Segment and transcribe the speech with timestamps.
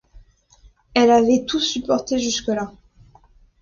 [0.95, 2.73] Elle avait tout supporté jusque-là.